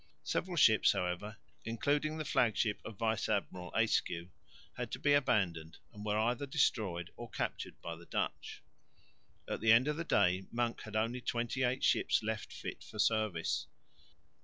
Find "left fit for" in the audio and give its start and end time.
12.23-12.97